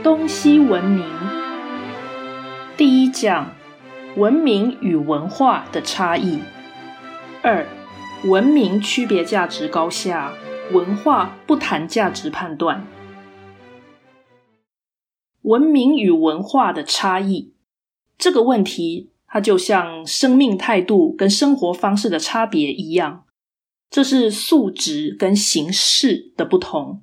[0.00, 1.04] 东西文明
[2.76, 3.52] 第一讲：
[4.16, 6.38] 文明与文化的差异。
[7.42, 7.66] 二、
[8.24, 10.32] 文明区别价值高下，
[10.70, 12.86] 文化不谈价值判断。
[15.42, 17.54] 文明与文化的差异
[18.16, 23.24] 这个问题，它就像生命态度跟生活方式的差别一样，
[23.90, 27.02] 这是素质跟形式的不同。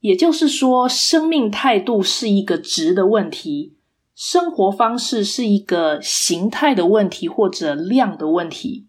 [0.00, 3.76] 也就是说，生命态度是一个值的问题，
[4.14, 8.86] 生活方式是一个形态的问题或者量的问题。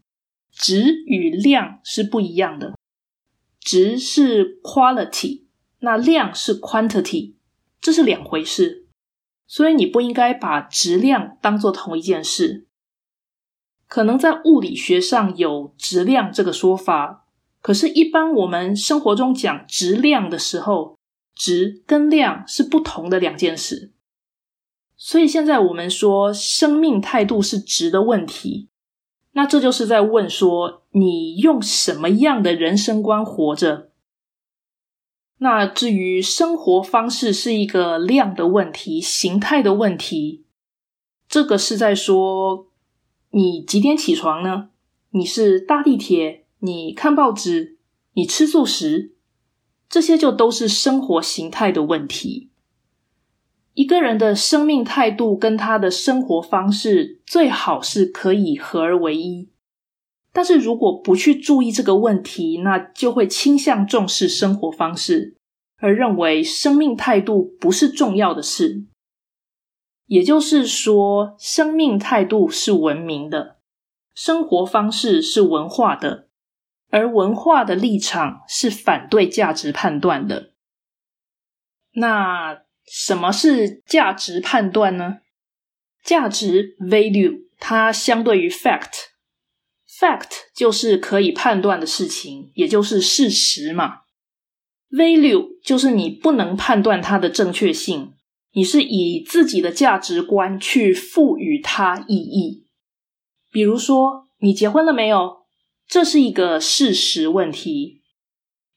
[0.51, 2.75] 值与量是不一样的，
[3.59, 5.45] 值是 quality，
[5.79, 7.35] 那量是 quantity，
[7.79, 8.85] 这是两回事。
[9.47, 12.67] 所以你不应该把质量当做同一件事。
[13.87, 17.25] 可能在物理学上有质量这个说法，
[17.61, 20.98] 可是，一般我们生活中讲质量的时候。
[21.39, 23.93] 值跟量是不同的两件事，
[24.97, 28.67] 所以现在我们说生命态度是值的问题，
[29.31, 33.91] 那这就是在问说你用什么样的人生观活着？
[35.37, 40.43] 那至于生活方式是一个量的问题、形态的问题，
[41.29, 42.67] 这个是在说
[43.29, 44.71] 你几点起床呢？
[45.11, 46.45] 你是搭地铁？
[46.59, 47.77] 你看报纸？
[48.15, 49.15] 你吃素食？
[49.89, 52.51] 这些就都是生活形态的问题。
[53.73, 59.49] 一个人的生命态度跟他的生活方式最好是可以合而为一。
[60.31, 65.35] 但是如果不去注意这个问题，那就会倾向重视生活方式，
[65.77, 68.83] 而认为生命态度不是重要的事。
[70.05, 73.57] 也就是说，生命态度是文明的，
[74.13, 76.28] 生活方式是文化的。
[76.89, 80.53] 而文化的立场是反对价值判断的。
[81.93, 85.17] 那什么是价值判断呢？
[86.03, 94.01] 价值 （value） 它相对于 fact，fact 就是可以判断的事情，也就是事实嘛。
[94.89, 98.13] value 就是你不能判断它的正确性，
[98.53, 102.65] 你是以自己的价值观去赋予它意义。
[103.51, 105.38] 比如说，你结婚了没有？
[105.89, 108.03] 这是一个事实问题。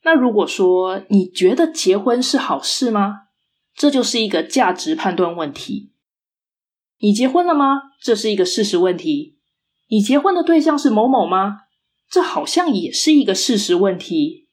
[0.02, 3.24] 那如果说你觉得结婚是好事吗？
[3.76, 5.92] 这就是一个价值判断问题。
[6.98, 7.82] 你结婚了吗？
[8.00, 9.38] 这是一个事实问题。
[9.88, 11.58] 你结婚的对象是某某吗？
[12.10, 14.48] 这好像也是一个事实问题。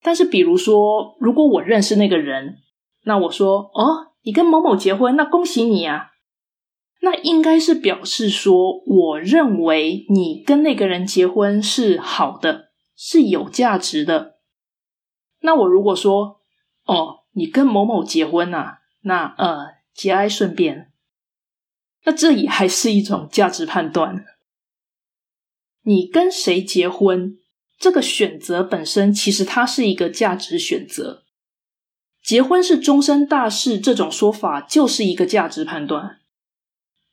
[0.00, 2.58] 但是，比如说，如果我认识那个人，
[3.02, 6.12] 那我说：“哦，你跟某某结婚，那恭喜你啊。”
[7.00, 14.36] 那应该是表示说，我认为你跟那个人结婚是好的，是有价值的。
[15.40, 16.40] 那我如果说，
[16.84, 20.90] 哦，你跟某某结婚呐，那呃，节哀顺变，
[22.04, 24.24] 那这也还是一种价值判断。
[25.82, 27.38] 你跟谁结婚，
[27.78, 31.22] 这个选择本身其实它是一个价值选择。
[32.24, 36.18] 结婚是终身大事，这种说法就是一个价值判断。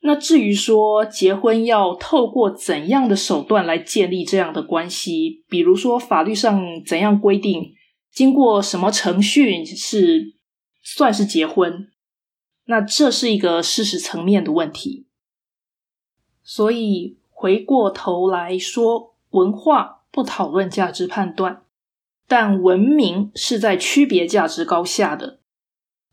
[0.06, 7.74] 那至于说结婚要透过怎样的手段来建立这样的关系，比如说法律上怎样规定，
[8.12, 10.36] 经过什么程序是
[10.81, 11.90] 算是结婚，
[12.66, 15.08] 那这是一个事实层面的问题。
[16.44, 21.64] 所以回过头来说，文化不讨论价值判断，
[22.28, 25.40] 但文明是在区别价值高下的。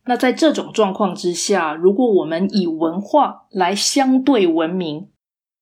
[0.06, 5.10] 那在这种状况之下，如果我们以文化来相对文明，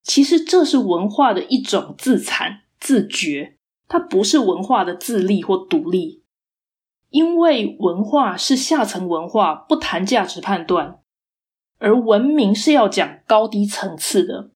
[0.02, 3.56] 其实这是文化的一种自残、自觉，
[3.88, 6.22] 它不是文化的自立或独立。
[7.10, 10.98] 因为文化是下层文化，不谈价值判断，
[11.78, 14.50] 而文明是要讲高低层次的。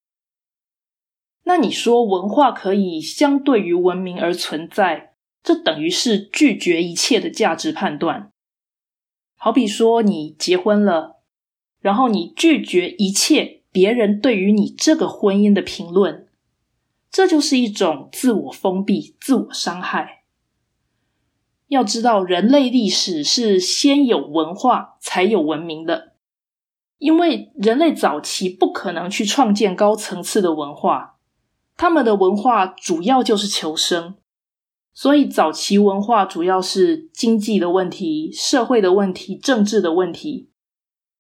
[1.45, 8.32] 那你说文化可以相对于文明而存在，这等于是拒绝一切的价值判断。
[9.45, 11.17] 好比说，你结婚了，
[11.81, 16.29] 然后你拒绝一切别人对于你这个婚姻的评论，
[17.11, 20.23] 这就是一种自我封闭、自我伤害。
[21.67, 26.13] 要知道，人类历史是先有文化才有文明的，
[26.99, 31.17] 因为人类早期不可能去创建高层次的文化，
[31.77, 34.15] 他们的文化主要就是求生。
[34.95, 40.51] 所以，早期文化主要是经济的问题、社会的问题、政治的问题。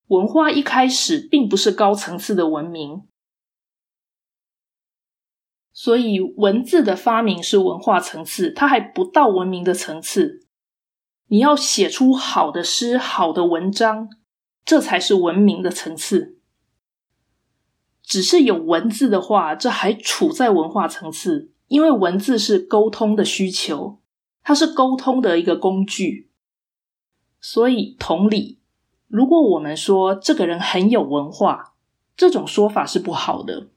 [0.08, 3.08] 文化一开始并不是高层次的文明，
[5.72, 10.46] 所以文字的发明是文化层次，它还不到文明的层次。
[11.28, 14.10] 你要写出好的诗、好的文章，
[14.66, 16.36] 这才是文明的层次。
[18.02, 23.96] 只是有文字的话，这还处在文化层次，因为文字是沟通的需求，
[24.42, 26.28] 它是沟通的一个工具。
[27.40, 28.58] 所以，同理，
[29.08, 31.72] 如果我们说这个人很有文化，
[32.14, 33.68] 这种说法是不好的。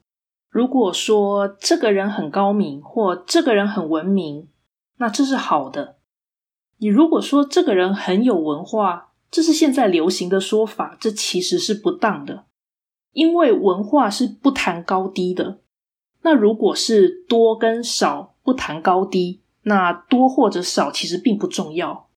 [0.50, 4.48] 如果说这个人很高明，或这个人很文明，
[4.98, 5.96] 那这是好的。
[6.76, 12.44] 你如果说这个人很有文化，这是现在流行的说法，这其实是不当的。
[13.12, 15.60] 因为文化是不谈高低的，
[16.26, 22.08] 那如果是多跟少不谈高低，那多或者少其实并不重要。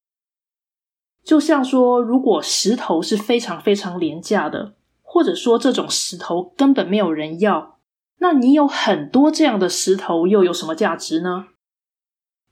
[1.23, 4.73] 就像说，如果石头是非常非常廉价的，
[5.03, 7.77] 或者说这种石头根本没有人要，
[8.17, 11.49] 那你有很多这样的石头又有什么价值呢？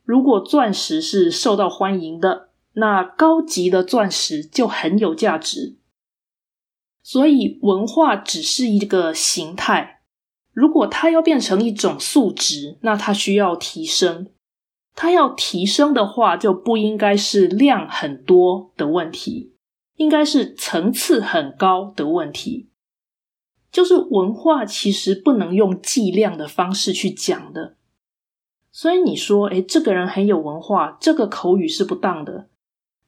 [0.03, 5.80] 如果钻石是受到欢迎的，那高级的钻石就很有价值。
[7.01, 9.96] 所以，文化只是一个形态。
[10.57, 14.31] 如果它要变成一种素质，那它需要提升。
[14.95, 19.54] 它要提升的话，就不应该是量很多的问题，
[19.98, 22.71] 应该是层次很高的问题。
[23.71, 27.75] 就是文化其实不能用计量的方式去讲的。
[28.71, 32.50] 所以你说，诶，这个人很有文化，这个口语是不当的。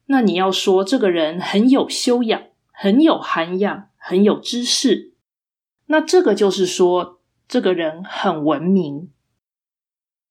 [0.06, 2.42] 那你要说，这个人很有修养，
[2.72, 3.88] 很有涵养。
[4.02, 5.12] 很有知识，
[5.88, 7.19] 那这个就是说，
[7.50, 9.10] 这个人很文明。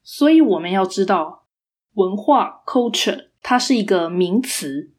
[0.02, 1.48] 所以我们要知道，
[1.96, 4.94] 文化 （culture） 它是一个名词。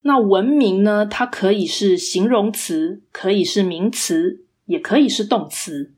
[0.00, 1.06] 那文明呢？
[1.06, 5.94] 它可以是形容词，可以是名词，也可以是动词。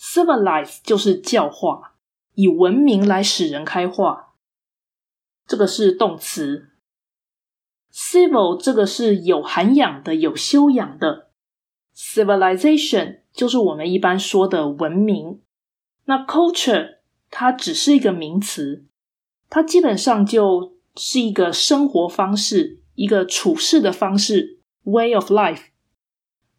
[0.00, 1.96] civilize 就是教化，
[2.32, 4.32] 以文明来使人开化，
[5.46, 6.70] 这个是动词。
[7.92, 11.27] civil 这个是有涵养的、有修养的。
[11.98, 15.40] Civilization 就是我们一般说的文明，
[16.04, 16.98] 那 culture
[17.28, 18.84] 它只是一个名词，
[19.50, 25.70] 它基本上就是一个生活方式，一个处事的方式，way of life。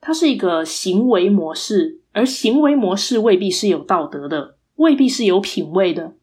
[0.01, 6.15] 它是一个行为模式，而行为模式未必是有道德的，未必是有品味的。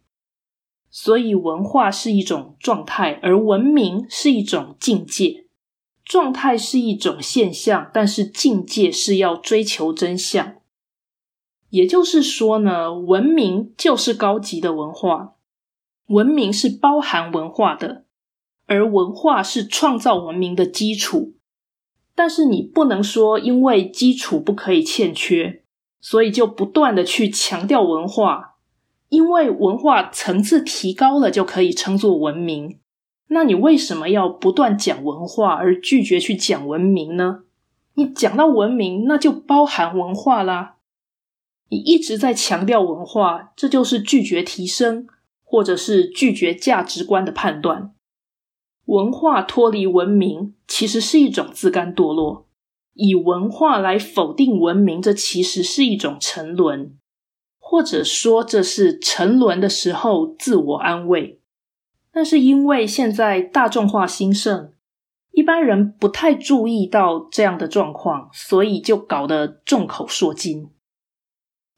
[0.90, 5.45] 所以文化是一种状态，而文明是一种境界。
[6.06, 10.54] 状态是一种现象，但是境界是要追求真相。
[11.68, 15.34] 也就是说呢，文明就是高级的文化，
[16.06, 18.04] 文明是包含文化的，
[18.66, 21.34] 而文化是创造文明的基础。
[22.14, 25.64] 但是你不能说，因为基础不可以欠缺，
[26.00, 28.54] 所以就不断的去强调文化，
[29.08, 32.78] 因为文化层次提高了就可以称作文明。
[33.28, 37.44] 那你为什么要不断讲文化而拒绝去讲文明呢？
[37.94, 40.76] 你讲到文明，那就包含文化啦。
[41.68, 45.08] 你一直在强调文化，这就是拒绝提升，
[45.42, 47.92] 或者是拒绝价值观的判断。
[48.84, 52.44] 文化脱离文明，其实是一种自甘堕落；
[52.92, 56.96] 以文化来否定文明，这其实是一种沉沦，
[57.58, 61.35] 或者说这是沉沦的时候自我安慰。
[62.16, 64.72] 但是因为现在大众化兴盛，
[65.32, 70.70] 一般人不太注意到这样的状况，所以就搞得众口铄金。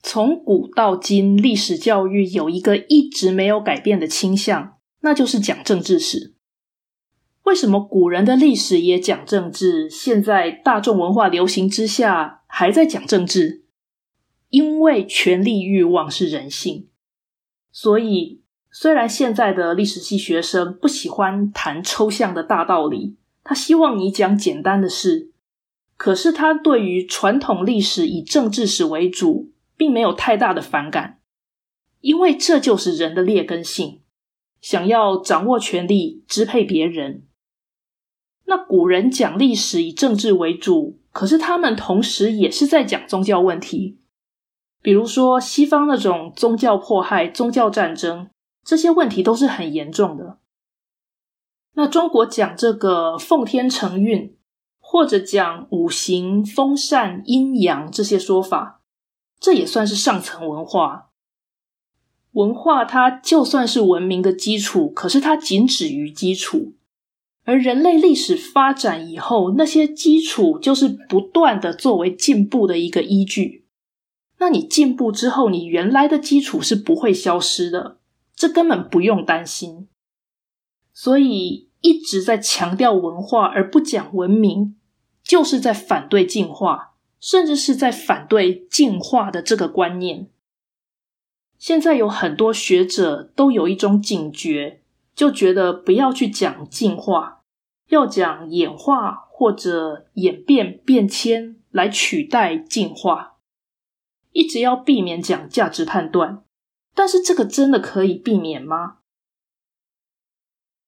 [0.00, 6.36] 从古到今，历史教育有一个一直没有改变的倾向，那就是讲政治史。
[7.42, 9.90] 为什么古人的历史也讲政治？
[9.90, 13.64] 现在大众文化流行之下，还在讲政治？
[14.50, 16.86] 因为权力欲望是人性，
[17.72, 18.44] 所以。
[18.70, 25.30] 虽然现在的历史系学生不喜欢谈抽象的大道理，他希望你讲简单的事，
[25.96, 31.18] 可是他对于传统历史以政治史为主，并没有太大的反感，
[32.00, 34.02] 因为这就是人的劣根性，
[34.60, 37.24] 想要掌握权力支配别人。
[38.44, 43.98] 那古人讲历史以政治为主，可是他们同时也是在讲宗教问题，
[44.82, 48.28] 比如说西方那种宗教迫害、宗教战争。
[48.68, 50.36] 这些问题都是很严重的。
[51.72, 54.36] 那中国讲这个奉天承运，
[54.78, 58.82] 或者讲五行、风扇、阴阳这些说法，
[59.40, 61.08] 这也算是上层文化。
[62.32, 66.74] 文化它就算是文明的基础，可是它仅止于基础。
[67.44, 73.64] 而人类历史发展以后，那些基础就是不断的作为进步的一个依据。
[74.36, 77.96] 那你进步之后，你原来的基础是不会消失的。
[78.38, 79.88] 这根本不用担心，
[80.92, 84.76] 所以一直在强调文化而不讲文明，
[85.24, 90.30] 就是在反对进化，甚至是在反对进化的这个观念。
[91.58, 94.82] 现在有很多学者都有一种警觉，
[95.16, 97.40] 就觉得不要去讲进化，
[97.88, 103.38] 要讲演化或者演变变迁来取代进化，
[104.30, 106.44] 一直要避免讲价值判断。
[106.98, 108.96] 但是这个真的可以避免吗？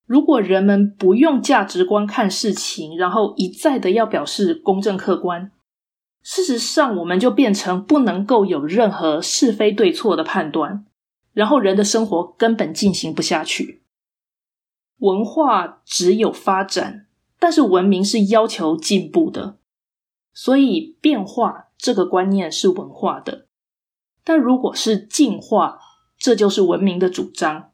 [0.06, 5.52] 如果人们不用价值观看事情，然后一再的要表示公正客观。
[6.24, 10.84] 事实上，我们就变成不能够有任何是非对错的判断，
[11.32, 13.84] 然后人的生活根本进行不下去。
[14.96, 17.06] 文化只有发展，
[17.38, 19.58] 但是文明是要求进步的，
[20.34, 23.46] 所以变化这个观念是文化的。
[24.24, 25.78] 但如果是进化，
[26.20, 27.72] 这就是文明的主张。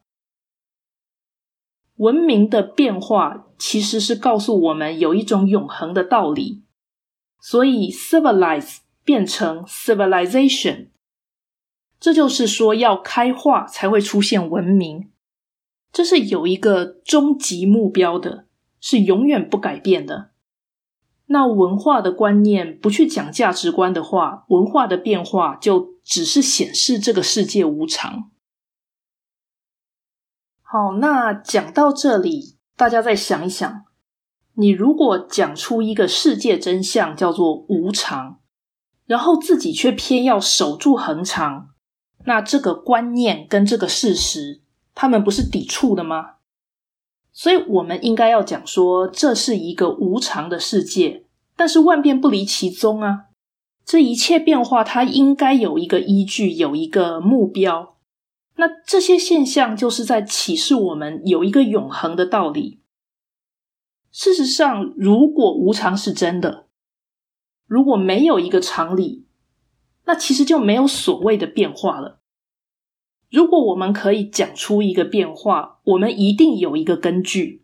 [1.97, 6.63] 文明的变化其实是告诉我们有一种永恒的道理。
[7.41, 10.87] 所以，civilize 变成 civilization，
[11.99, 15.11] 这就是说要开化才会出现文明，
[15.91, 18.47] 这是有一个终极目标的，
[18.79, 20.31] 是永远不改变的。
[21.27, 28.31] 那文化的观念不去讲价值观的话，文化的变化就只是显示这个世界无常。
[30.69, 33.85] 好，那讲到这里，大家再想一想。
[34.55, 38.39] 你如果讲出一个世界真相叫做无常，
[39.05, 41.69] 然后自己却偏要守住恒常，
[42.25, 44.59] 那这个观念跟这个事实，
[44.93, 46.31] 他们不是抵触的吗？
[47.31, 51.23] 所以，我们应该要讲说，这是一个无常的世界，
[51.55, 53.27] 但是万变不离其宗啊！
[53.85, 57.93] 这一切变化，它应该有一个依据，有一个目标。
[58.57, 62.81] 那这些现象，就是在启示我们有一个永恒的道理。
[64.11, 66.67] 事实上，如果无常是真的，
[67.67, 69.27] 如果没有一个常理，
[70.05, 72.21] 那其实就没有所谓的变化了。
[73.29, 77.63] 如果我们可以讲出一个变化，我们一定有一个根据。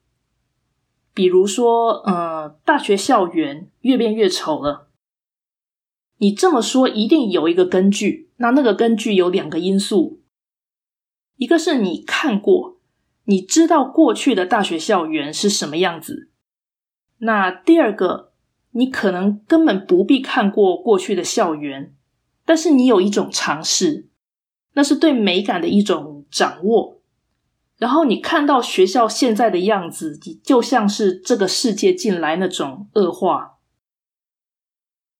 [1.13, 4.89] 比如说，呃，大学校园越变越丑了，
[6.17, 8.31] 你这么说一定有一个根据。
[8.37, 10.22] 那那个根据有两个因素，
[11.43, 12.77] 一个是你看过，
[13.25, 16.29] 你知道过去的大学校园是什么样子。
[17.17, 18.31] 那第二个，
[18.71, 21.93] 你可能根本不必看过过去的校园，
[22.45, 24.07] 但是你有一种尝试，
[24.71, 27.01] 那是对美感的一种掌握。
[27.77, 33.57] 然后你看到学校现在的样子，就像是这个世界进来那种恶化。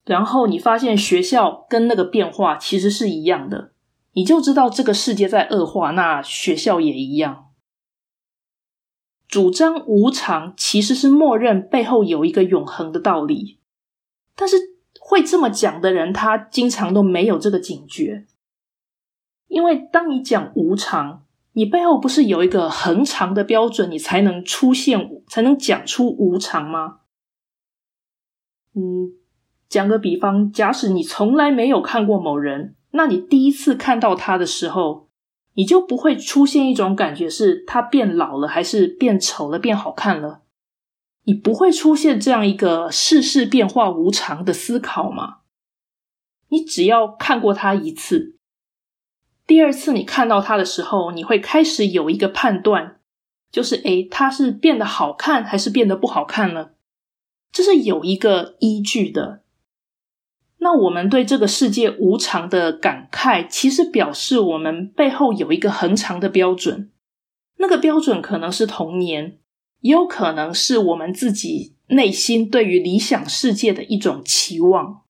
[0.05, 3.72] 然后你发现学校跟那个变化其实是一样的，
[4.13, 7.51] 你就知道这个世界在恶化，那学校也一样。
[9.27, 13.59] 主张无常其实是默认背后有一个永恒的道理，
[14.35, 14.55] 但是
[14.99, 18.27] 会这么讲的人，他经常都没有这个警觉。
[19.47, 26.99] 因为当你讲无常，你背后不是有一个恒常的标准，你才能出现，才能讲出无常吗？
[28.75, 29.13] 嗯，
[29.67, 35.03] 讲个比方，假使你从来没有看过某人，那你第一次看到他的时候。
[35.55, 40.41] 你就不会出现一种感觉，是他变老了，还是变丑了，变好看了？
[41.25, 45.41] 你不会出现这样一个世事变化无常的思考吗？
[46.49, 48.35] 你只要看过他一次，
[49.45, 52.99] 第二次你看到他的时候，你会开始有一个判断，
[53.51, 56.73] 就是诶，他是变得好看，还是变得不好看了？
[57.51, 59.42] 这是有一个依据的。
[60.63, 66.89] 那我们对这个世界无常的感慨，其实表示我们背后有一个恒常的标准。
[67.57, 69.39] 那个标准可能是童年，
[69.81, 75.02] 也有可能是我们自己内心对于理想世界的一种期望。